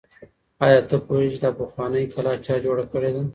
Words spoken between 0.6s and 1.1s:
آیا ته